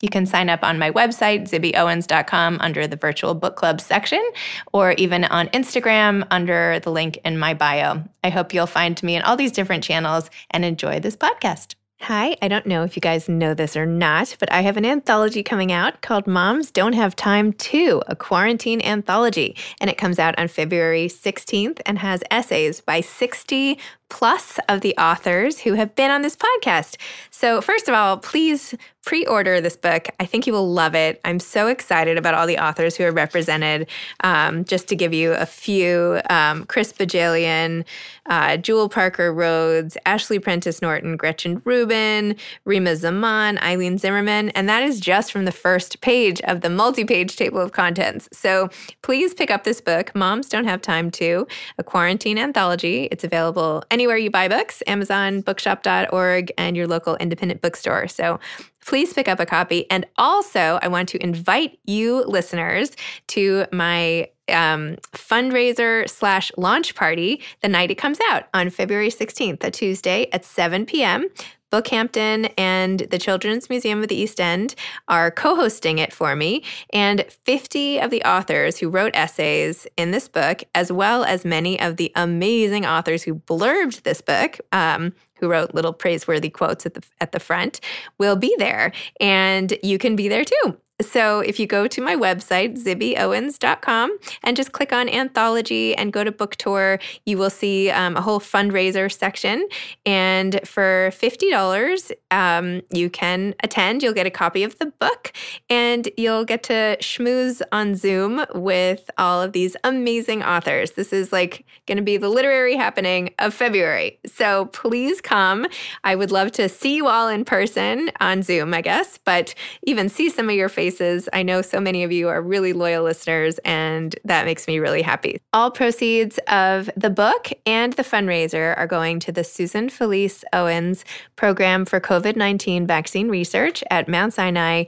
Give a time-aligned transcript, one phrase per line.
[0.00, 4.24] You can sign up on my website, zibbyowens.com, under the virtual book club section,
[4.72, 8.04] or even on Instagram under the link in my bio.
[8.22, 11.74] I hope you'll find me in all these different channels and enjoy this podcast.
[12.02, 14.86] Hi, I don't know if you guys know this or not, but I have an
[14.86, 19.56] anthology coming out called Moms Don't Have Time To, a quarantine anthology.
[19.80, 24.96] And it comes out on February 16th and has essays by 60 plus of the
[24.96, 26.96] authors who have been on this podcast.
[27.30, 28.74] So, first of all, please
[29.04, 30.08] pre order this book.
[30.20, 31.18] I think you will love it.
[31.24, 33.88] I'm so excited about all the authors who are represented.
[34.22, 37.84] Um, just to give you a few um, Chris Bohjalian,
[38.26, 42.36] uh, Jewell Parker Rhodes, Ashley Prentice Norton, Gretchen Rubin,
[42.66, 44.50] Rima Zaman, Eileen Zimmerman.
[44.50, 48.28] And that is just from the first page of the multi page table of contents.
[48.32, 48.68] So,
[49.02, 51.46] please pick up this book, Moms Don't Have Time to,
[51.78, 53.08] a quarantine anthology.
[53.10, 58.08] It's available anywhere you buy books, Amazon, bookshop.org, and your local independent bookstore.
[58.08, 58.38] So
[58.84, 59.90] please pick up a copy.
[59.90, 62.92] And also, I want to invite you listeners
[63.28, 69.62] to my um, fundraiser slash launch party the night it comes out on February 16th,
[69.62, 71.28] a Tuesday at 7 p.m.
[71.70, 74.74] Bookhampton and the Children's Museum of the East End
[75.08, 76.64] are co hosting it for me.
[76.92, 81.78] And 50 of the authors who wrote essays in this book, as well as many
[81.80, 86.94] of the amazing authors who blurbed this book, um, who wrote little praiseworthy quotes at
[86.94, 87.80] the at the front
[88.18, 92.16] will be there and you can be there too so if you go to my
[92.16, 97.90] website, zibbyowens.com, and just click on anthology and go to book tour, you will see
[97.90, 99.68] um, a whole fundraiser section.
[100.04, 104.02] And for $50, um, you can attend.
[104.02, 105.32] You'll get a copy of the book
[105.70, 110.92] and you'll get to schmooze on Zoom with all of these amazing authors.
[110.92, 114.18] This is like going to be the literary happening of February.
[114.26, 115.66] So please come.
[116.02, 119.54] I would love to see you all in person on Zoom, I guess, but
[119.84, 120.87] even see some of your faces
[121.32, 125.02] I know so many of you are really loyal listeners, and that makes me really
[125.02, 125.40] happy.
[125.52, 131.04] All proceeds of the book and the fundraiser are going to the Susan Felice Owens
[131.36, 134.84] Program for COVID 19 Vaccine Research at Mount Sinai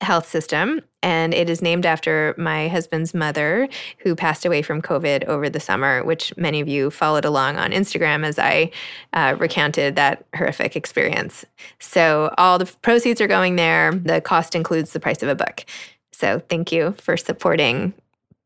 [0.00, 0.80] health system.
[1.02, 3.68] And it is named after my husband's mother,
[3.98, 7.70] who passed away from COVID over the summer, which many of you followed along on
[7.70, 8.70] Instagram as I
[9.12, 11.44] uh, recounted that horrific experience.
[11.78, 13.92] So all the proceeds are going there.
[13.92, 15.64] The cost includes the price of a book.
[16.12, 17.92] So thank you for supporting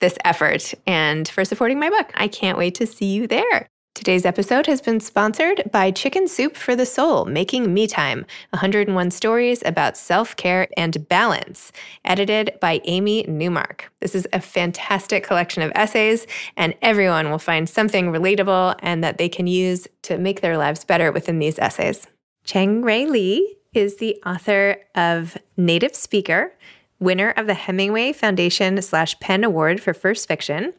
[0.01, 2.11] this effort and for supporting my book.
[2.15, 3.69] I can't wait to see you there.
[3.95, 9.11] Today's episode has been sponsored by Chicken Soup for the Soul, Making Me Time 101
[9.11, 11.73] Stories about Self Care and Balance,
[12.03, 13.93] edited by Amy Newmark.
[14.01, 19.19] This is a fantastic collection of essays, and everyone will find something relatable and that
[19.19, 22.07] they can use to make their lives better within these essays.
[22.45, 26.55] Chang Rae Lee is the author of Native Speaker,
[26.99, 30.73] winner of the Hemingway Foundation slash PEN Award for First Fiction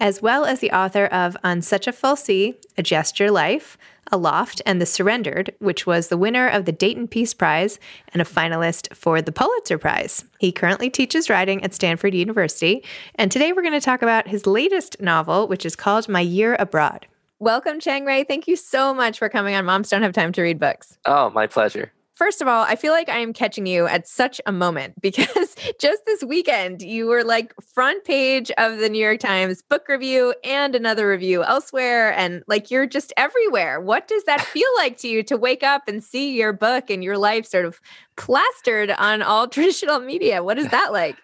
[0.00, 3.76] as well as the author of On Such a Full Sea, A Gesture Life,
[4.10, 7.78] Aloft, and The Surrendered, which was the winner of the Dayton Peace Prize
[8.12, 10.24] and a finalist for the Pulitzer Prize.
[10.40, 12.82] He currently teaches writing at Stanford University,
[13.14, 16.56] and today we're going to talk about his latest novel, which is called My Year
[16.58, 17.06] Abroad.
[17.38, 18.24] Welcome, Chang Rae.
[18.24, 20.98] Thank you so much for coming on Moms Don't Have Time to Read Books.
[21.06, 21.92] Oh, my pleasure.
[22.20, 25.56] First of all, I feel like I am catching you at such a moment because
[25.80, 30.34] just this weekend you were like front page of the New York Times book review
[30.44, 32.12] and another review elsewhere.
[32.12, 33.80] And like you're just everywhere.
[33.80, 37.02] What does that feel like to you to wake up and see your book and
[37.02, 37.80] your life sort of
[38.16, 40.44] plastered on all traditional media?
[40.44, 41.16] What is that like?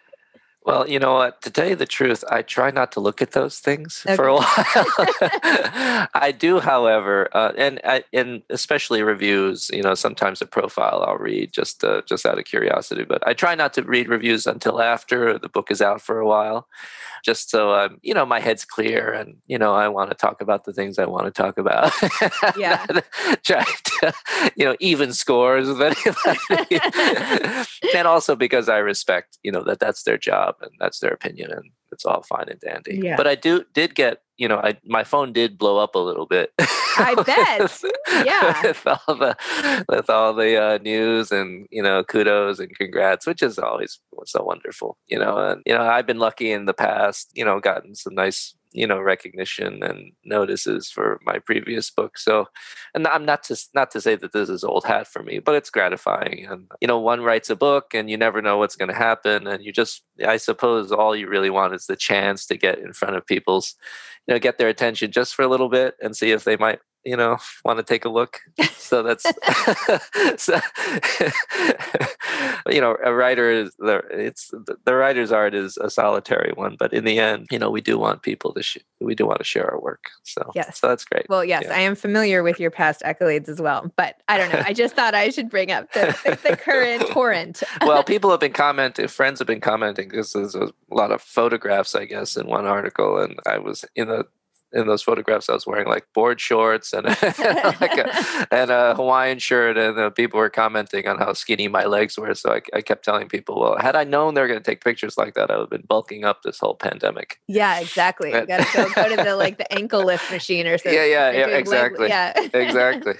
[0.66, 1.42] Well, you know what?
[1.42, 4.16] To tell you the truth, I try not to look at those things okay.
[4.16, 4.48] for a while.
[6.12, 7.80] I do, however, uh, and
[8.12, 9.70] and especially reviews.
[9.72, 13.32] You know, sometimes a profile I'll read just uh, just out of curiosity, but I
[13.32, 16.66] try not to read reviews until after the book is out for a while
[17.26, 20.40] just so um, you know my head's clear and you know I want to talk
[20.40, 21.92] about the things I want to talk about.
[22.56, 22.86] Yeah,
[23.42, 24.14] try to
[24.54, 26.80] you know even scores with anybody,
[27.94, 31.52] and also because I respect you know that that's their job and that's their opinion
[31.52, 33.00] and it's all fine and dandy.
[33.02, 33.16] Yeah.
[33.16, 36.26] But I do did get you know, I my phone did blow up a little
[36.26, 36.52] bit.
[36.58, 37.82] I bet.
[38.26, 38.62] yeah.
[38.62, 43.42] with all the with all the uh, news and you know kudos and congrats, which
[43.42, 44.98] is always so wonderful.
[45.06, 47.30] You know, and you know I've been lucky in the past.
[47.34, 52.46] You know, gotten some nice you know recognition and notices for my previous book so
[52.94, 55.54] and i'm not to not to say that this is old hat for me but
[55.54, 58.90] it's gratifying and you know one writes a book and you never know what's going
[58.90, 62.56] to happen and you just i suppose all you really want is the chance to
[62.56, 63.74] get in front of people's
[64.26, 66.80] you know get their attention just for a little bit and see if they might
[67.06, 68.40] you know want to take a look.
[68.76, 69.22] So that's
[70.42, 70.60] so,
[72.68, 74.50] you know a writer is the it's
[74.84, 77.98] the writer's art is a solitary one but in the end you know we do
[77.98, 80.10] want people to sh- we do want to share our work.
[80.24, 80.80] So yes.
[80.80, 81.26] so that's great.
[81.28, 81.74] Well yes yeah.
[81.74, 84.62] i am familiar with your past accolades as well but i don't know.
[84.64, 87.62] I just thought i should bring up the, the, the current torrent.
[87.82, 91.94] Well people have been commenting friends have been commenting because there's a lot of photographs
[91.94, 94.26] i guess in one article and i was in the
[94.72, 97.38] in those photographs, I was wearing like board shorts and like
[97.98, 102.18] a, and a Hawaiian shirt, and uh, people were commenting on how skinny my legs
[102.18, 102.34] were.
[102.34, 104.84] So I, I kept telling people, well, had I known they were going to take
[104.84, 107.38] pictures like that, I would have been bulking up this whole pandemic.
[107.48, 108.32] Yeah, exactly.
[108.32, 110.94] You got to go, go to the like the ankle lift machine or something.
[110.94, 112.08] Yeah, yeah, yeah, exactly.
[112.08, 113.14] Leg, yeah, exactly.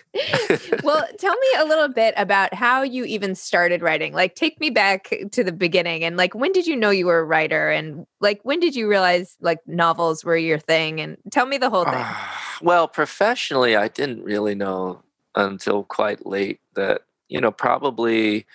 [0.82, 4.12] well, tell me a little bit about how you even started writing.
[4.12, 7.20] Like, take me back to the beginning, and like, when did you know you were
[7.20, 11.45] a writer, and like, when did you realize like novels were your thing, and tell
[11.46, 11.94] Tell me the whole thing.
[11.94, 12.14] Uh,
[12.60, 15.04] well, professionally, I didn't really know
[15.36, 18.46] until quite late that, you know, probably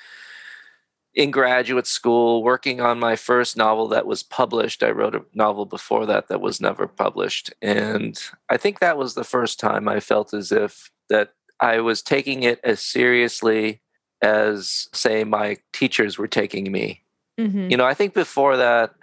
[1.16, 4.84] in graduate school, working on my first novel that was published.
[4.84, 7.54] I wrote a novel before that that was never published.
[7.62, 12.02] And I think that was the first time I felt as if that I was
[12.02, 13.80] taking it as seriously
[14.22, 17.04] as, say, my teachers were taking me.
[17.40, 17.72] Mm-hmm.
[17.72, 18.94] You know, I think before that,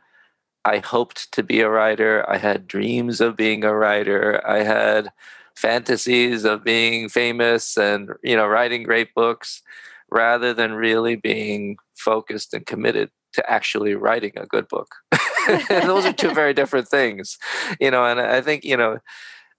[0.69, 2.29] I hoped to be a writer.
[2.29, 4.47] I had dreams of being a writer.
[4.47, 5.09] I had
[5.57, 9.63] fantasies of being famous and you know writing great books
[10.11, 14.95] rather than really being focused and committed to actually writing a good book.
[15.69, 17.39] those are two very different things.
[17.81, 18.99] You know, and I think, you know,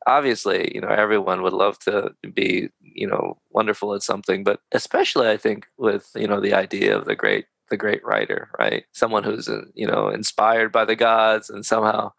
[0.08, 5.28] obviously, you know, everyone would love to be, you know, wonderful at something, but especially
[5.30, 8.86] I think with, you know, the idea of the great the great writer, right?
[8.94, 12.12] Someone who's uh, you know inspired by the gods and somehow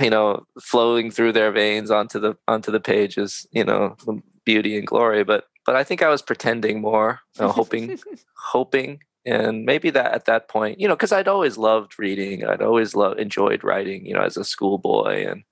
[0.00, 3.96] you know flowing through their veins onto the onto the pages, you know,
[4.44, 5.24] beauty and glory.
[5.24, 7.98] But but I think I was pretending more, you know, hoping
[8.34, 12.62] hoping and maybe that at that point, you know, because I'd always loved reading, I'd
[12.62, 15.42] always loved enjoyed writing, you know, as a schoolboy and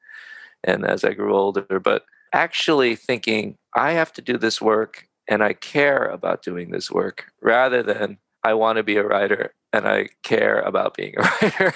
[0.63, 5.43] and as I grew older, but actually thinking I have to do this work and
[5.43, 9.89] I care about doing this work rather than I want to be a writer and
[9.89, 11.75] I care about being a writer.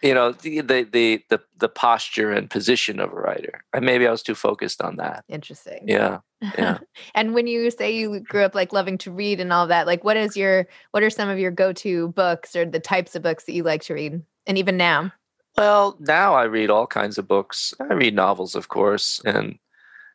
[0.02, 3.62] you know, the, the, the the posture and position of a writer.
[3.74, 5.24] And maybe I was too focused on that.
[5.28, 5.84] Interesting.
[5.86, 6.18] Yeah.
[6.40, 6.78] Yeah.
[7.14, 10.02] and when you say you grew up like loving to read and all that, like
[10.02, 13.44] what is your what are some of your go-to books or the types of books
[13.44, 14.22] that you like to read?
[14.46, 15.12] And even now?
[15.58, 17.74] Well, now I read all kinds of books.
[17.78, 19.58] I read novels, of course, and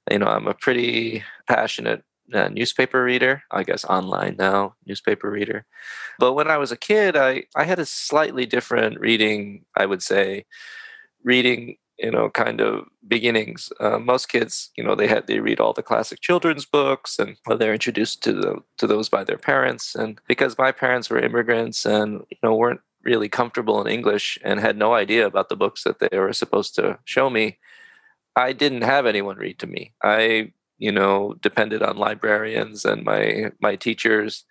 [0.10, 2.04] you know I'm a pretty passionate
[2.34, 3.44] uh, newspaper reader.
[3.52, 5.66] I guess online now, newspaper reader.
[6.20, 9.66] But when I was a kid, I I had a slightly different reading.
[9.78, 10.46] I would say
[11.24, 15.60] reading you know kind of beginnings uh, most kids you know they had they read
[15.60, 19.38] all the classic children's books and well, they're introduced to the to those by their
[19.38, 24.40] parents and because my parents were immigrants and you know weren't really comfortable in english
[24.44, 27.58] and had no idea about the books that they were supposed to show me
[28.36, 33.52] i didn't have anyone read to me i you know depended on librarians and my
[33.62, 34.46] my teachers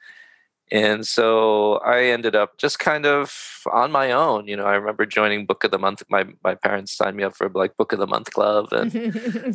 [0.73, 3.31] and so I ended up just kind of
[3.71, 4.49] on my own.
[4.49, 6.03] You know, I remember joining Book of the Month.
[6.09, 8.95] My my parents signed me up for like Book of the Month Club, and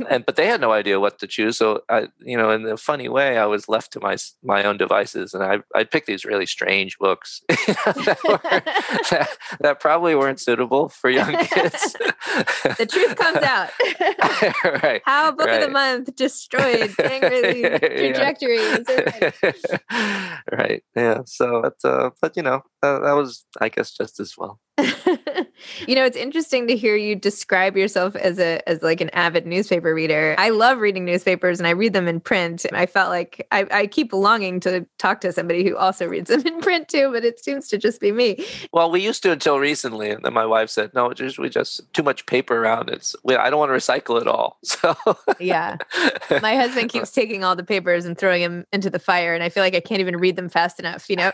[0.08, 1.58] and but they had no idea what to choose.
[1.58, 4.78] So I, you know, in a funny way, I was left to my my own
[4.78, 8.40] devices, and I I picked these really strange books that, were,
[9.10, 11.94] that, that, probably weren't suitable for young kids.
[12.78, 13.72] the truth comes out.
[14.84, 15.02] right.
[15.04, 15.64] How Book right.
[15.64, 18.86] of the Month destroyed angrily trajectories.
[18.88, 20.84] Oh right.
[20.96, 24.38] Yeah yeah so but uh, but you know uh, that was i guess just as
[24.38, 24.60] well
[25.88, 29.48] you know, it's interesting to hear you describe yourself as a as like an avid
[29.48, 30.36] newspaper reader.
[30.38, 32.66] I love reading newspapers and I read them in print.
[32.72, 36.42] I felt like I, I keep longing to talk to somebody who also reads them
[36.46, 38.46] in print too, but it seems to just be me.
[38.72, 41.92] Well, we used to until recently, and then my wife said, "No, just we just
[41.94, 42.90] too much paper around.
[42.90, 44.96] It's we, I don't want to recycle it all." So
[45.40, 45.78] yeah,
[46.42, 49.50] my husband keeps taking all the papers and throwing them into the fire, and I
[49.50, 51.10] feel like I can't even read them fast enough.
[51.10, 51.32] You know,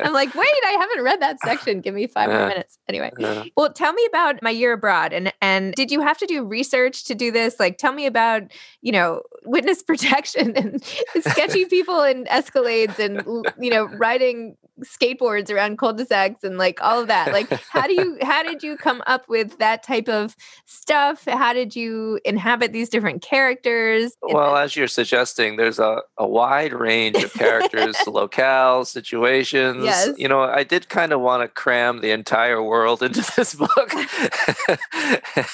[0.00, 1.80] I'm like, wait, I haven't read that section.
[1.80, 2.78] Give me five more minutes.
[2.88, 3.12] Anyway,
[3.56, 7.04] well, tell me about my year abroad, and and did you have to do research
[7.04, 7.60] to do this?
[7.60, 8.42] Like, tell me about
[8.82, 10.82] you know witness protection and
[11.20, 13.22] sketchy people in Escalades, and
[13.58, 17.32] you know riding skateboards around cul-de-sacs and like all of that.
[17.32, 21.24] Like how do you how did you come up with that type of stuff?
[21.26, 24.12] How did you inhabit these different characters?
[24.22, 29.84] Well as you're suggesting there's a, a wide range of characters locales situations.
[29.84, 30.10] Yes.
[30.16, 33.92] you know i did kind of want to cram the entire world into this book.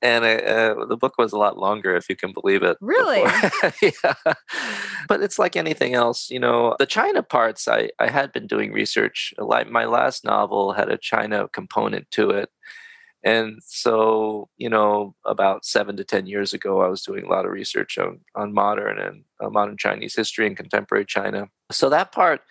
[0.00, 3.20] And uh, the book was a lot longer if you can believe it really?
[3.82, 4.14] yeah.
[5.08, 8.67] But it's like anything else you know the china parts i i had been doing
[8.68, 9.34] doing research.
[9.38, 12.50] Like my last novel had a China component to it.
[13.24, 17.44] And so, you know, about seven to 10 years ago, I was doing a lot
[17.44, 21.48] of research on, on modern and uh, modern Chinese history and contemporary China.
[21.72, 22.42] So that part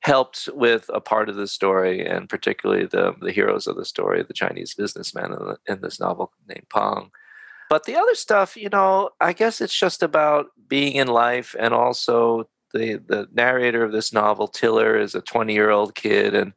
[0.00, 4.24] helped with a part of the story, and particularly the, the heroes of the story,
[4.24, 7.10] the Chinese businessman in, in this novel named Pang.
[7.70, 11.72] But the other stuff, you know, I guess it's just about being in life and
[11.72, 16.52] also the the narrator of this novel, Tiller, is a 20 year old kid, and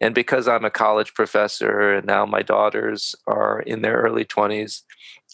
[0.00, 4.82] and because I'm a college professor and now my daughters are in their early 20s,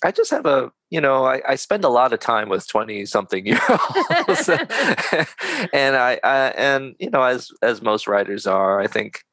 [0.04, 3.06] I just have a you know I, I spend a lot of time with 20
[3.06, 4.48] something year olds,
[5.72, 9.24] and I, I and you know as as most writers are, I think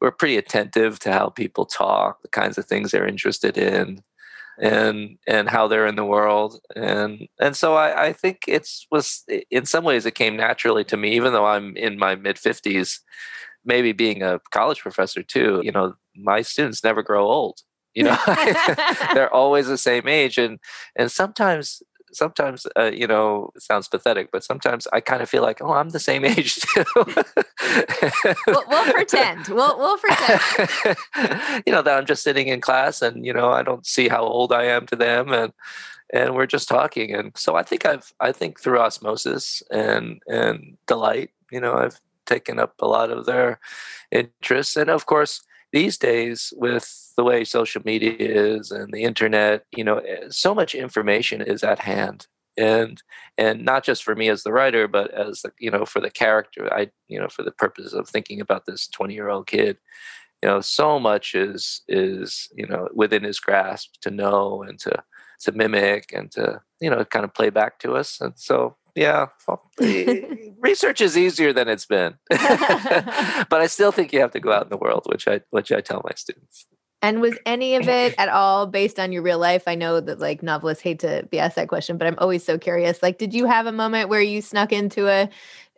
[0.00, 4.02] we're pretty attentive to how people talk, the kinds of things they're interested in
[4.60, 9.24] and and how they're in the world and and so I, I think it's was
[9.50, 12.98] in some ways it came naturally to me even though I'm in my mid 50s
[13.64, 17.60] maybe being a college professor too you know my students never grow old
[17.94, 18.16] you know?
[19.14, 20.58] They're always the same age and
[20.96, 21.82] and sometimes
[22.12, 25.72] sometimes uh, you know it sounds pathetic but sometimes i kind of feel like oh
[25.72, 26.84] i'm the same age too.
[28.46, 29.48] We'll, we'll, pretend.
[29.48, 30.40] We'll, we'll pretend.
[31.66, 34.22] You know that i'm just sitting in class and you know i don't see how
[34.22, 35.52] old i am to them and
[36.14, 37.14] and we're just talking.
[37.14, 42.00] And so i think i've i think through osmosis and and delight you know i've
[42.26, 43.58] taken up a lot of their
[44.10, 44.76] interests.
[44.76, 45.42] And of course
[45.72, 50.54] these days with the way social media is and the internet you know eh, so
[50.54, 52.26] much information is at hand.
[52.58, 53.02] And
[53.38, 56.68] and not just for me as the writer but as you know for the character
[56.70, 59.78] i you know for the purpose of thinking about this 20 year old kid
[60.42, 65.02] you know so much is is you know within his grasp to know and to
[65.42, 68.20] to mimic and to you know kind of play back to us.
[68.20, 69.26] And so yeah
[70.58, 72.14] research is easier than it's been.
[72.30, 75.72] But i still think you have to go out in the world which i which
[75.72, 76.66] i tell my students
[77.02, 79.64] and was any of it at all based on your real life?
[79.66, 82.56] I know that like novelists hate to be asked that question but i'm always so
[82.56, 83.02] curious.
[83.02, 85.28] Like did you have a moment where you snuck into a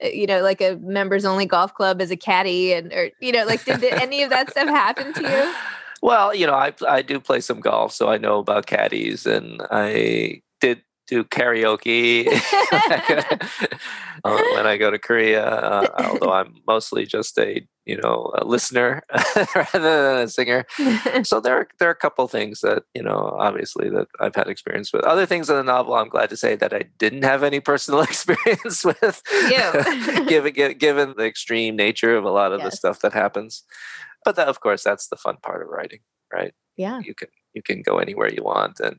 [0.02, 3.32] uh, you know like a members only golf club as a caddy and or you
[3.32, 5.54] know like did any of that stuff happen to you?
[6.02, 9.62] Well you know i i do play some golf so i know about caddies and
[9.70, 12.26] i did do karaoke
[14.24, 18.44] uh, when I go to Korea, uh, although I'm mostly just a you know a
[18.44, 19.02] listener
[19.54, 20.64] rather than a singer.
[21.22, 24.48] so there are, there are a couple things that you know obviously that I've had
[24.48, 25.04] experience with.
[25.04, 28.00] Other things in the novel, I'm glad to say that I didn't have any personal
[28.00, 29.22] experience with,
[30.28, 32.70] given given the extreme nature of a lot of yes.
[32.70, 33.62] the stuff that happens.
[34.24, 36.00] But that, of course, that's the fun part of writing,
[36.32, 36.54] right?
[36.76, 38.98] Yeah, you can you can go anywhere you want and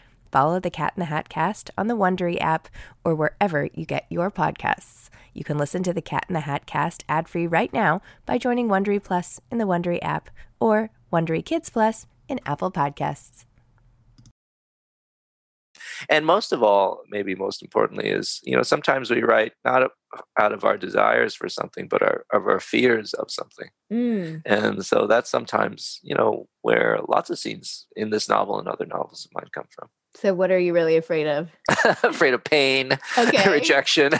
[0.31, 2.69] Follow the Cat in the Hat cast on the Wondery app
[3.03, 5.09] or wherever you get your podcasts.
[5.33, 8.67] You can listen to the Cat in the Hat cast ad-free right now by joining
[8.67, 13.45] Wondery Plus in the Wondery app or Wondery Kids Plus in Apple Podcasts.
[16.09, 19.91] And most of all, maybe most importantly, is you know sometimes we write not
[20.39, 23.69] out of our desires for something, but our, of our fears of something.
[23.91, 24.41] Mm.
[24.45, 28.85] And so that's sometimes you know where lots of scenes in this novel and other
[28.85, 29.89] novels might come from.
[30.15, 31.49] So, what are you really afraid of?
[32.03, 33.49] afraid of pain, okay.
[33.49, 34.11] rejection.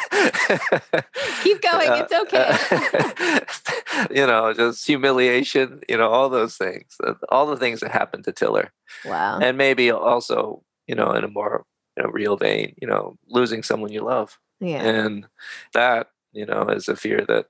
[1.44, 1.90] Keep going.
[1.90, 2.14] Uh, it's
[3.94, 4.14] okay.
[4.14, 5.82] you know, just humiliation.
[5.90, 6.96] You know, all those things.
[7.04, 8.72] Uh, all the things that happened to Tiller.
[9.06, 9.40] Wow.
[9.40, 11.66] And maybe also, you know, in a more
[11.98, 14.40] you know, real vein, you know, losing someone you love.
[14.60, 14.84] Yeah.
[14.84, 15.28] And
[15.74, 17.48] that, you know, is a fear that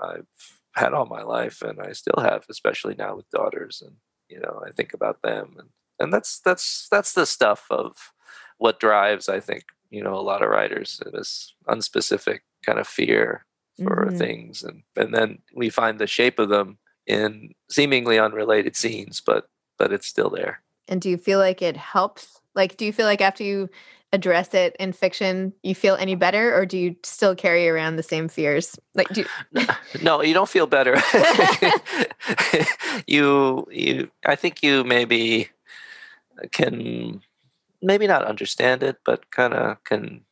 [0.00, 0.26] I've
[0.74, 3.82] had all my life, and I still have, especially now with daughters.
[3.84, 3.96] And
[4.28, 8.12] you know, I think about them and and that's that's that's the stuff of
[8.58, 13.44] what drives i think you know a lot of writers this unspecific kind of fear
[13.78, 14.18] for mm-hmm.
[14.18, 14.62] things.
[14.62, 19.92] And and then we find the shape of them in seemingly unrelated scenes but but
[19.92, 20.62] it's still there.
[20.88, 22.40] And do you feel like it helps?
[22.54, 23.68] Like do you feel like after you
[24.14, 28.02] address it in fiction you feel any better or do you still carry around the
[28.02, 28.78] same fears?
[28.94, 29.66] Like do you...
[30.02, 31.00] no you don't feel better.
[33.06, 35.48] You you i think you maybe
[36.52, 37.22] can
[37.80, 40.22] maybe not understand it, but kind of can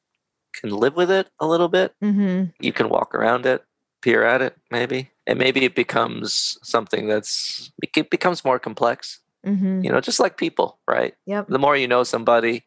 [0.53, 1.95] can live with it a little bit.
[2.03, 2.51] Mm-hmm.
[2.61, 3.65] You can walk around it,
[4.03, 9.21] peer at it, maybe, and maybe it becomes something that's it becomes more complex.
[9.47, 9.85] Mm-hmm.
[9.85, 11.15] You know, just like people, right?
[11.27, 11.49] Yep.
[11.49, 12.65] The more you know somebody,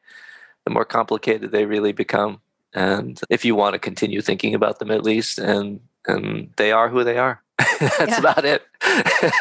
[0.65, 2.41] the more complicated they really become.
[2.73, 6.89] And if you want to continue thinking about them, at least, and and they are
[6.89, 7.42] who they are.
[7.79, 8.19] That's yeah.
[8.19, 8.63] about it.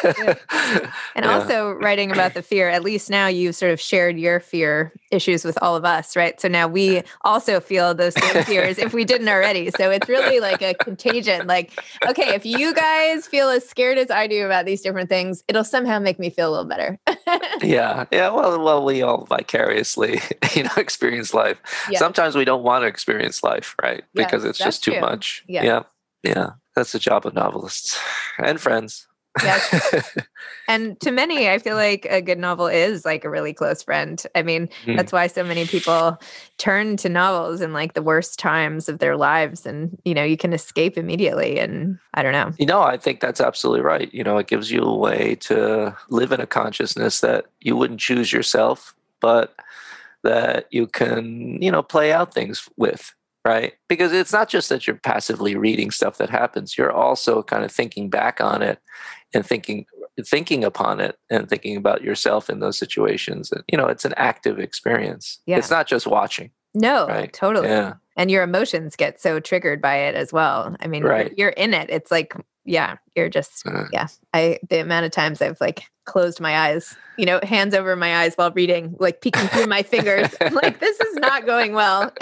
[0.03, 0.35] yeah.
[1.15, 1.33] And yeah.
[1.33, 5.45] also writing about the fear, at least now you've sort of shared your fear issues
[5.45, 6.39] with all of us, right?
[6.41, 9.69] So now we also feel those same fears if we didn't already.
[9.77, 11.45] So it's really like a contagion.
[11.45, 15.43] Like, okay, if you guys feel as scared as I do about these different things,
[15.47, 16.99] it'll somehow make me feel a little better.
[17.61, 18.05] yeah.
[18.11, 18.29] Yeah.
[18.29, 20.19] Well, well, we all vicariously,
[20.55, 21.57] you know, experience life.
[21.93, 24.03] Sometimes we don't want to experience life, right?
[24.15, 25.01] Because it's just too true.
[25.01, 25.43] much.
[25.47, 25.83] Yeah.
[26.23, 26.51] Yeah.
[26.75, 27.99] That's the job of novelists
[28.37, 29.07] and friends.
[29.41, 30.17] Yes.
[30.67, 34.21] and to many, I feel like a good novel is like a really close friend.
[34.35, 34.95] I mean, mm.
[34.95, 36.19] that's why so many people
[36.57, 39.65] turn to novels in like the worst times of their lives.
[39.65, 41.59] And, you know, you can escape immediately.
[41.59, 42.51] And I don't know.
[42.59, 44.13] You know, I think that's absolutely right.
[44.13, 47.99] You know, it gives you a way to live in a consciousness that you wouldn't
[47.99, 49.55] choose yourself, but
[50.23, 53.13] that you can, you know, play out things with
[53.45, 53.73] right?
[53.89, 57.71] Because it's not just that you're passively reading stuff that happens, you're also kind of
[57.71, 58.79] thinking back on it
[59.33, 59.85] and thinking
[60.21, 63.51] thinking upon it and thinking about yourself in those situations.
[63.51, 65.39] And, you know, it's an active experience.
[65.45, 65.57] Yeah.
[65.57, 66.51] It's not just watching.
[66.75, 67.31] No, right?
[67.33, 67.67] totally.
[67.67, 67.95] Yeah.
[68.15, 70.75] And your emotions get so triggered by it as well.
[70.79, 71.33] I mean, right.
[71.35, 71.89] you're in it.
[71.89, 74.07] It's like, yeah, you're just, uh, yeah.
[74.33, 78.17] I, the amount of times I've like closed my eyes, you know, hands over my
[78.17, 80.33] eyes while reading, like peeking through my fingers.
[80.51, 82.11] Like, this is not going well.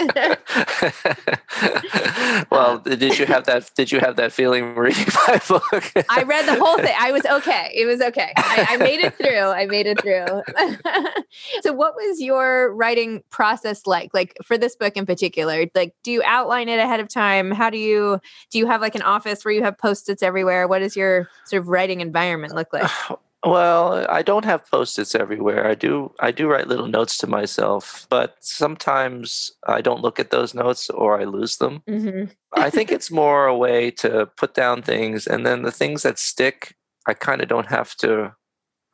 [2.50, 3.70] well, did you have that?
[3.74, 5.92] Did you have that feeling reading my book?
[6.08, 6.94] I read the whole thing.
[6.98, 7.72] I was okay.
[7.74, 8.32] It was okay.
[8.36, 9.38] I, I made it through.
[9.38, 10.42] I made it through.
[11.62, 14.12] so, what was your writing process like?
[14.14, 17.50] Like for this book in particular, like, do you outline it ahead of time?
[17.50, 18.58] How do you do?
[18.58, 20.68] You have like an office where you have post-its everywhere?
[20.68, 22.90] What does your sort of writing environment look like?
[23.44, 25.66] Well, I don't have post-its everywhere.
[25.66, 30.30] I do I do write little notes to myself, but sometimes I don't look at
[30.30, 31.82] those notes or I lose them.
[31.88, 32.30] Mm-hmm.
[32.52, 36.20] I think it's more a way to put down things and then the things that
[36.20, 36.76] stick,
[37.08, 38.32] I kind of don't have to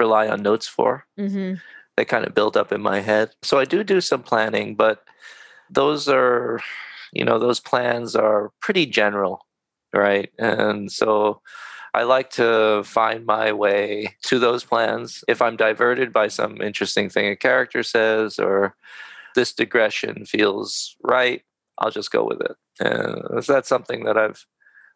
[0.01, 1.05] rely on notes for.
[1.21, 1.57] Mm-hmm.
[1.99, 3.33] They kind of build up in my head.
[3.43, 5.05] So I do do some planning, but
[5.69, 6.61] those are
[7.13, 9.47] you know, those plans are pretty general,
[9.95, 10.31] right?
[10.39, 11.41] And so
[11.95, 15.25] I like to find my way to those plans.
[15.29, 18.77] If I'm diverted by some interesting thing a character says or
[19.35, 21.43] this digression feels right,
[21.79, 22.57] I'll just go with it.
[22.81, 24.45] And that's something that I've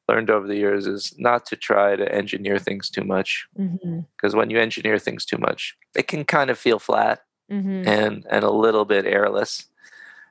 [0.08, 3.46] learned over the years is not to try to engineer things too much.
[3.56, 4.36] Because mm-hmm.
[4.36, 7.86] when you engineer things too much, it can kind of feel flat mm-hmm.
[7.86, 9.66] and and a little bit airless.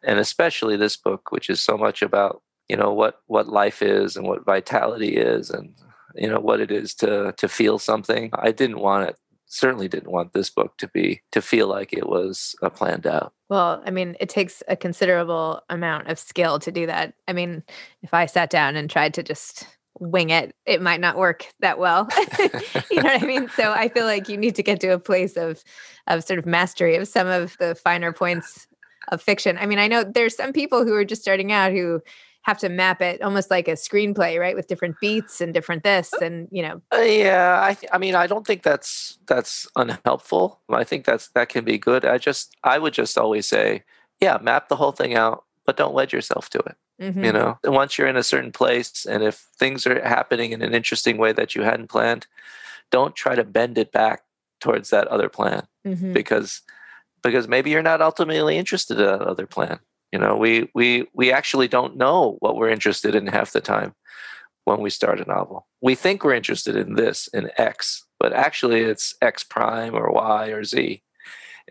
[0.04, 4.16] And especially this book, which is so much about you know what what life is
[4.16, 5.74] and what vitality is and
[6.16, 8.30] you know what it is to to feel something.
[8.34, 9.16] I didn't want it
[9.52, 13.34] certainly didn't want this book to be to feel like it was uh, planned out.
[13.50, 17.14] Well i mean it takes a considerable amount of skill to do that.
[17.28, 17.64] I mean
[18.02, 19.68] if i sat down and tried to just
[20.00, 22.08] wing it it might not work that well.
[22.90, 23.50] You know what i mean?
[23.50, 25.64] So i feel like you need to get to a place of
[26.08, 28.68] of sort of mastery of some of the finer points
[29.10, 29.58] of fiction.
[29.58, 32.02] I mean i know there's some people who are just starting out who
[32.44, 36.12] have to map it almost like a screenplay, right, with different beats and different this
[36.14, 36.82] uh, and you know.
[36.94, 40.60] Uh, yeah, I th- I mean, I don't think that's that's unhelpful.
[40.70, 42.06] I think that's that can be good.
[42.06, 43.84] I just I would just always say,
[44.20, 46.76] yeah, map the whole thing out, but don't wed yourself to it.
[47.02, 47.24] Mm-hmm.
[47.24, 50.74] You know, once you're in a certain place, and if things are happening in an
[50.74, 52.28] interesting way that you hadn't planned,
[52.90, 54.24] don't try to bend it back
[54.60, 56.14] towards that other plan mm-hmm.
[56.14, 56.62] because
[57.24, 59.80] because maybe you're not ultimately interested in that other plan
[60.12, 63.96] you know, we we we actually don't know what we're interested in half the time
[64.66, 65.68] when we start a novel.
[65.82, 70.48] We think we're interested in this in X, but actually it's X prime or Y
[70.48, 71.02] or Z.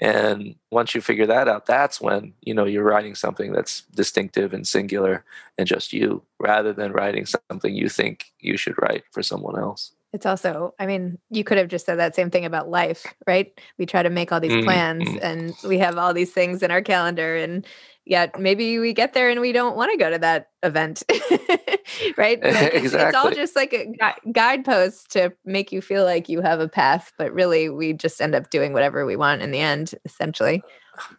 [0.00, 4.55] And once you figure that out, that's when you know you're writing something that's distinctive
[4.55, 5.24] and singular
[5.59, 9.92] and just you, rather than writing something you think you should write for someone else.
[10.12, 13.53] It's also, I mean, you could have just said that same thing about life, right?
[13.79, 15.18] We try to make all these plans mm-hmm.
[15.23, 17.64] and we have all these things in our calendar and
[18.11, 21.03] yet maybe we get there and we don't want to go to that event
[22.16, 23.09] right like exactly.
[23.09, 26.68] it's all just like a gu- guidepost to make you feel like you have a
[26.68, 30.62] path but really we just end up doing whatever we want in the end essentially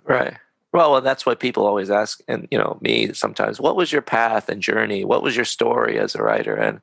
[0.03, 0.35] right
[0.73, 4.01] well, well that's what people always ask and you know me sometimes what was your
[4.01, 6.81] path and journey what was your story as a writer and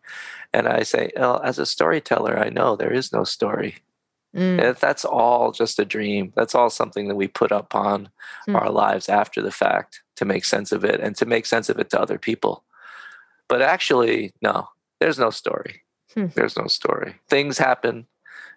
[0.53, 3.77] and i say well as a storyteller i know there is no story
[4.37, 4.79] Mm.
[4.79, 6.33] That's all just a dream.
[6.37, 8.11] That's all something that we put upon
[8.49, 8.55] mm.
[8.55, 11.79] our lives after the fact to make sense of it and to make sense of
[11.79, 12.65] it to other people.
[13.49, 14.69] But actually, no,
[15.01, 15.83] there's no story.
[16.15, 16.27] Hmm.
[16.35, 17.15] There's no story.
[17.29, 18.07] Things happen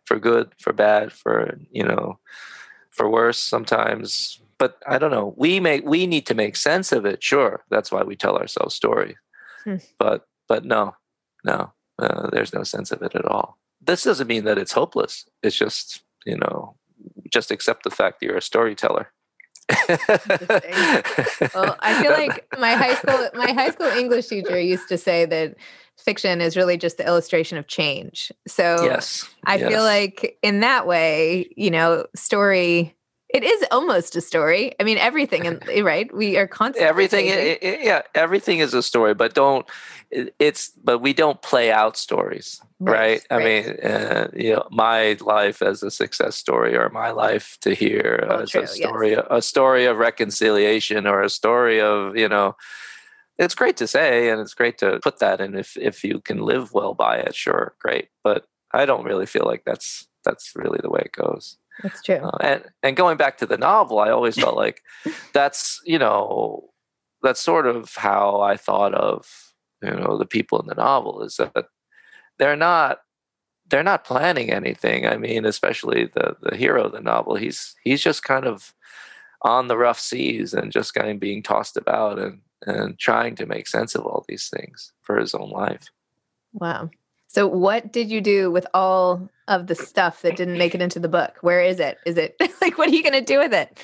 [0.06, 2.20] for good, for bad, for, you know,
[2.90, 4.42] for worse sometimes.
[4.58, 5.34] But I don't know.
[5.38, 7.24] We make we need to make sense of it.
[7.24, 9.16] Sure, that's why we tell ourselves stories.
[9.64, 9.78] Hmm.
[9.98, 10.96] But but no,
[11.44, 15.26] no, uh, there's no sense of it at all this doesn't mean that it's hopeless.
[15.44, 16.76] It's just, you know,
[17.30, 19.12] just accept the fact that you're a storyteller.
[19.90, 25.26] well, I feel like my high school my high school English teacher used to say
[25.26, 25.56] that
[25.98, 28.32] fiction is really just the illustration of change.
[28.48, 29.70] So yes, I yes.
[29.70, 32.96] feel like in that way, you know, story
[33.34, 34.74] It is almost a story.
[34.80, 36.13] I mean, everything, in, right?
[36.13, 37.26] We are constantly everything.
[37.28, 37.58] changing.
[37.70, 39.65] i- i- yeah, everything is a story, but don't.
[40.12, 43.22] it- It's but we don't play out stories, Right, right?
[43.30, 43.46] I right.
[43.46, 48.26] mean, uh, you know, my life as a success story, or my life to hear
[48.28, 48.76] Well, as true, a yes.
[48.76, 52.56] story, a story of reconciliation, or a story of you know.
[53.38, 55.56] It's great to say, and it's great to put that in.
[55.56, 58.10] If if you can live well by it, sure, great.
[58.24, 61.58] But I don't really feel like that's that's really the way it goes.
[61.84, 62.15] That's true.
[62.15, 64.82] Uh, and and going back to the novel, I always felt like
[65.34, 66.70] that's you know
[67.22, 71.38] that's sort of how I thought of you know the people in the novel is
[71.38, 71.65] that
[72.38, 73.00] they're not
[73.70, 75.08] they're not planning anything.
[75.08, 78.74] I mean, especially the the hero of the novel, he's he's just kind of
[79.44, 83.46] on the rough seas and just kind of being tossed about and and trying to
[83.46, 85.89] make sense of all these things for his own life.
[86.54, 86.91] Wow.
[87.34, 91.00] So, what did you do with all of the stuff that didn't make it into
[91.00, 91.38] the book?
[91.39, 91.98] Where is it?
[92.06, 93.82] Is it like, what are you going to do with it?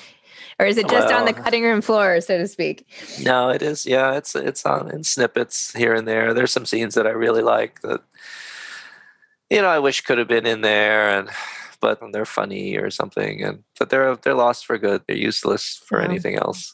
[0.60, 2.86] Or is it just on the cutting room floor, so to speak?
[3.24, 3.86] No, it is.
[3.86, 6.34] Yeah, it's it's on in snippets here and there.
[6.34, 8.02] There's some scenes that I really like that
[9.50, 11.30] you know I wish could have been in there, and
[11.80, 15.02] but they're funny or something, and but they're they're lost for good.
[15.08, 16.06] They're useless for Wow.
[16.06, 16.74] anything else.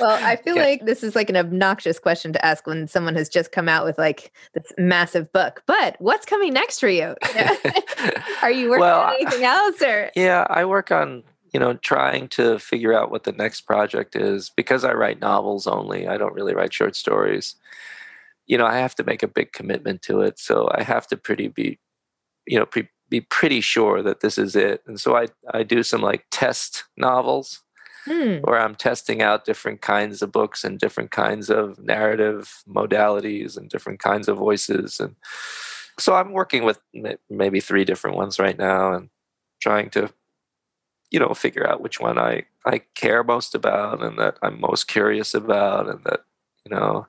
[0.00, 0.62] Well, I feel Yeah.
[0.62, 3.84] like this is like an obnoxious question to ask when someone has just come out
[3.84, 5.62] with like this massive book.
[5.66, 7.14] But what's coming next for you?
[7.34, 7.56] You?
[8.42, 10.10] Are you working Well, on anything else or?
[10.14, 14.50] Yeah, I work on you know trying to figure out what the next project is
[14.56, 16.06] because I write novels only.
[16.06, 17.56] I don't really write short stories.
[18.46, 21.16] You know, I have to make a big commitment to it, so I have to
[21.16, 21.78] pretty be,
[22.46, 24.82] you know, pre- be pretty sure that this is it.
[24.86, 27.62] And so I I do some like test novels
[28.04, 28.38] Hmm.
[28.38, 33.70] where I'm testing out different kinds of books and different kinds of narrative modalities and
[33.70, 34.98] different kinds of voices.
[34.98, 35.14] And
[36.00, 36.80] so I'm working with
[37.30, 39.08] maybe three different ones right now and
[39.60, 40.12] trying to,
[41.12, 44.88] you know, figure out which one I, I care most about and that I'm most
[44.88, 46.24] curious about and that,
[46.66, 47.06] you know,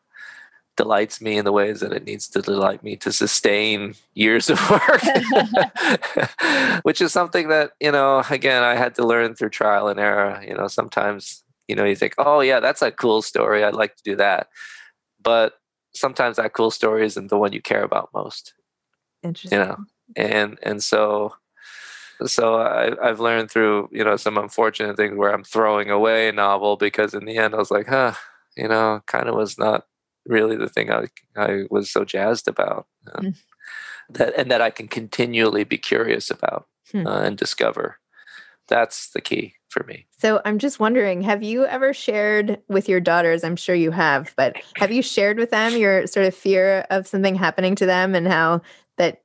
[0.76, 4.60] delights me in the ways that it needs to delight me to sustain years of
[4.70, 5.02] work.
[6.84, 10.44] Which is something that you know again i had to learn through trial and error.
[10.48, 13.64] You know sometimes you know you think oh yeah that's a cool story.
[13.64, 14.48] I'd like to do that.
[15.22, 15.54] But
[15.94, 18.54] sometimes that cool story isn't the one you care about most
[19.24, 19.60] Interesting.
[19.60, 19.78] you know?
[20.16, 21.34] And and so
[22.26, 26.32] so I, i've learned through you know some unfortunate things where i'm throwing away a
[26.32, 28.14] novel because in the end i was like huh
[28.56, 29.86] you know kind of was not
[30.26, 31.06] really the thing i
[31.36, 33.36] i was so jazzed about uh, Mm.
[34.10, 37.08] that and that i can continually be curious about Hmm.
[37.08, 37.98] uh, and discover
[38.68, 43.00] that's the key for me So I'm just wondering, have you ever shared with your
[43.02, 43.44] daughters?
[43.44, 47.08] I'm sure you have, but have you shared with them your sort of fear of
[47.08, 48.62] something happening to them and how
[48.98, 49.22] that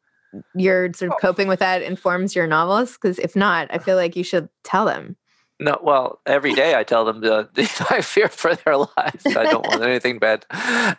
[0.55, 2.95] you're sort of coping with that informs your novels?
[2.95, 5.17] Because if not, I feel like you should tell them.
[5.61, 7.51] No, well, every day I tell them that
[7.91, 9.27] I fear for their lives.
[9.27, 10.47] I don't want anything bad,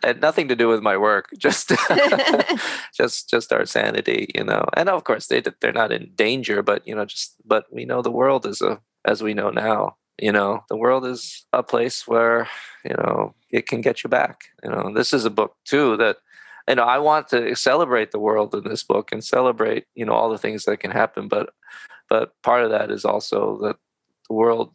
[0.04, 1.30] and nothing to do with my work.
[1.38, 1.72] Just,
[2.93, 4.65] just, just our sanity, you know.
[4.76, 8.02] And of course, they they're not in danger, but you know, just but we know
[8.02, 9.95] the world is a as we know now.
[10.22, 12.50] You know, the world is a place where
[12.84, 14.41] you know it can get you back.
[14.63, 16.17] You know, this is a book too that
[16.67, 20.13] you know I want to celebrate the world in this book and celebrate you know
[20.13, 21.52] all the things that can happen, but
[22.10, 23.78] but part of that is also that
[24.30, 24.72] the world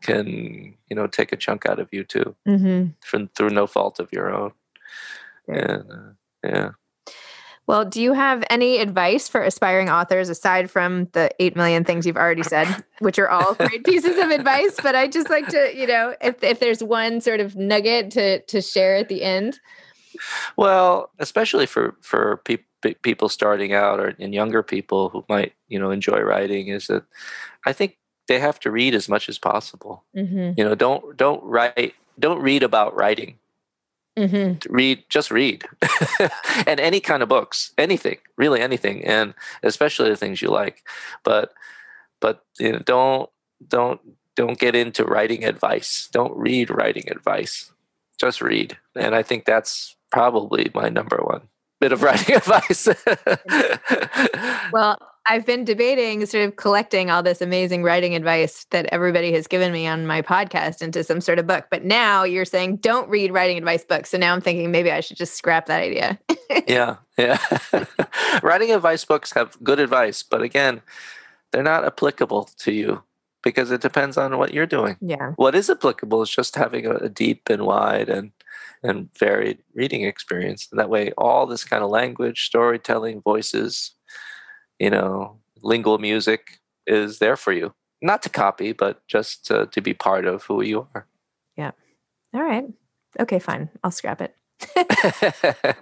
[0.00, 2.90] can you know take a chunk out of you too Mm-hmm.
[3.04, 4.52] from, through no fault of your own
[5.46, 6.12] and uh,
[6.42, 6.70] yeah
[7.66, 12.04] Well, do you have any advice for aspiring authors aside from the 8 million things
[12.06, 14.76] you've already said, which are all great pieces of advice?
[14.82, 18.40] But I just like to, you know, if, if there's one sort of nugget to,
[18.42, 19.60] to share at the end.
[20.56, 25.52] well especially for for peop pe- people starting out or and younger people who might
[25.68, 27.02] you know enjoy writing is that
[27.66, 30.04] i think they have to read as much as possible.
[30.16, 30.52] Mm-hmm.
[30.56, 33.38] you know don't don't write don't read about writing.
[34.16, 34.72] Mm-hmm.
[34.72, 35.64] read just read.
[36.66, 40.86] And any kind of books anything really anything and especially the things you like.
[41.24, 41.52] But
[42.20, 43.30] but you know don't
[43.68, 44.00] don't
[44.36, 46.08] don't get into writing advice.
[46.12, 47.72] Don't read writing advice.
[48.18, 48.76] Just read.
[48.94, 51.48] And i think that's probably my number one
[51.80, 52.88] bit of writing advice.
[54.72, 59.46] Well, I've been debating sort of collecting all this amazing writing advice that everybody has
[59.46, 61.66] given me on my podcast into some sort of book.
[61.70, 64.10] But now you're saying don't read writing advice books.
[64.10, 66.18] So now I'm thinking maybe I should just scrap that idea.
[66.66, 67.38] yeah yeah
[68.42, 70.80] writing advice books have good advice but again
[71.50, 73.02] they're not applicable to you
[73.42, 75.32] because it depends on what you're doing yeah.
[75.36, 78.32] what is applicable is just having a, a deep and wide and
[78.82, 83.93] and varied reading experience and that way all this kind of language storytelling voices
[84.78, 87.72] you know lingual music is there for you
[88.04, 91.06] not to copy, but just to, to be part of who you are.
[91.56, 91.72] Yeah.
[92.34, 92.66] All right.
[93.18, 93.70] Okay, fine.
[93.82, 94.36] I'll scrap it.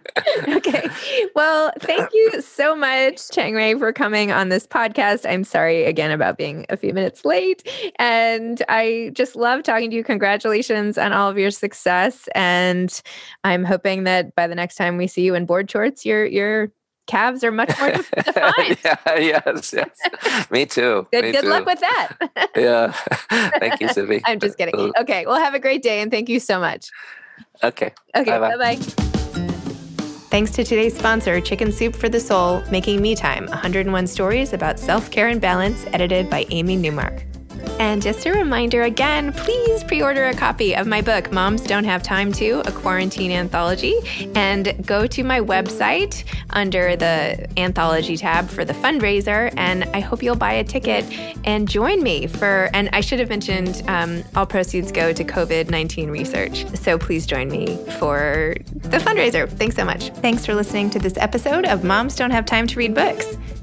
[0.49, 0.89] okay.
[1.35, 5.29] Well, thank you so much, Chang for coming on this podcast.
[5.29, 7.69] I'm sorry again about being a few minutes late.
[7.99, 10.05] And I just love talking to you.
[10.05, 12.29] Congratulations on all of your success.
[12.35, 13.03] And
[13.45, 16.73] I'm hoping that by the next time we see you in board shorts, your your
[17.07, 18.79] calves are much more defined.
[18.85, 20.51] yeah, yes, yes.
[20.51, 21.07] Me too.
[21.13, 21.49] Good, Me good too.
[21.49, 22.51] luck with that.
[22.57, 22.93] yeah.
[23.59, 24.21] Thank you, Zibby.
[24.25, 24.75] I'm just kidding.
[24.79, 25.27] Uh, okay.
[25.27, 26.89] Well, have a great day and thank you so much.
[27.63, 27.93] Okay.
[28.17, 28.31] Okay.
[28.39, 28.57] Bye-bye.
[28.57, 28.83] Bye bye.
[30.31, 34.79] Thanks to today's sponsor, Chicken Soup for the Soul, Making Me Time 101 Stories About
[34.79, 37.23] Self Care and Balance, edited by Amy Newmark.
[37.79, 41.85] And just a reminder again, please pre order a copy of my book, Moms Don't
[41.85, 43.95] Have Time to, a quarantine anthology,
[44.35, 49.53] and go to my website under the anthology tab for the fundraiser.
[49.57, 51.05] And I hope you'll buy a ticket
[51.45, 55.71] and join me for, and I should have mentioned um, all proceeds go to COVID
[55.71, 56.67] 19 research.
[56.77, 59.49] So please join me for the fundraiser.
[59.49, 60.11] Thanks so much.
[60.17, 63.37] Thanks for listening to this episode of Moms Don't Have Time to Read Books.